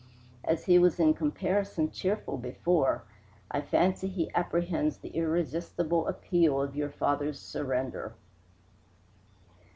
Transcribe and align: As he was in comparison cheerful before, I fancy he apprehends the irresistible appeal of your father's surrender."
As 0.43 0.65
he 0.65 0.79
was 0.79 0.99
in 0.99 1.13
comparison 1.13 1.91
cheerful 1.91 2.39
before, 2.39 3.03
I 3.51 3.61
fancy 3.61 4.07
he 4.07 4.33
apprehends 4.33 4.97
the 4.97 5.09
irresistible 5.09 6.07
appeal 6.07 6.59
of 6.59 6.75
your 6.75 6.89
father's 6.89 7.39
surrender." 7.39 8.15